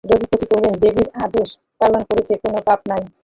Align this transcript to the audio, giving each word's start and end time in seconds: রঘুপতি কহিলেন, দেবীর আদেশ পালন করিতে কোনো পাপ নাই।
রঘুপতি 0.03 0.45
কহিলেন, 0.51 0.73
দেবীর 0.83 1.09
আদেশ 1.25 1.49
পালন 1.79 2.01
করিতে 2.09 2.33
কোনো 2.43 2.59
পাপ 2.67 2.79
নাই। 2.89 3.01